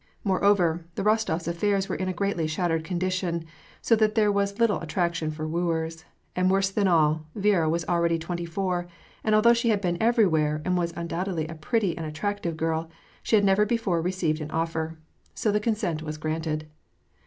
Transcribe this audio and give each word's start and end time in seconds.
Moreover, 0.23 0.83
the 0.95 1.03
Rostofs' 1.03 1.47
affairs 1.47 1.87
were 1.87 1.95
in 1.95 2.07
a 2.07 2.11
greatly 2.11 2.47
shattered 2.47 2.83
condition, 2.83 3.45
so 3.83 3.95
that 3.97 4.15
there 4.15 4.31
was 4.31 4.57
little 4.57 4.79
attrac 4.79 5.13
tion 5.13 5.29
for 5.29 5.47
wooers; 5.47 6.05
and 6.35 6.49
worse 6.49 6.71
than 6.71 6.87
all, 6.87 7.27
Viera 7.37 7.69
was 7.69 7.85
already 7.85 8.17
twenty 8.17 8.43
four, 8.43 8.87
and 9.23 9.35
although 9.35 9.53
she 9.53 9.69
had 9.69 9.79
been 9.79 10.01
everywhere, 10.01 10.59
and 10.65 10.75
was 10.75 10.91
undoubt 10.95 11.27
edly 11.27 11.47
a 11.51 11.53
pretty 11.53 11.95
and 11.95 12.07
attractive 12.07 12.57
girl, 12.57 12.89
she 13.21 13.35
had 13.35 13.45
never 13.45 13.63
before 13.63 14.01
received 14.01 14.41
an 14.41 14.49
offer. 14.49 14.97
So 15.35 15.51
the 15.51 15.59
consent 15.59 16.01
was 16.01 16.17
granted. 16.17 16.65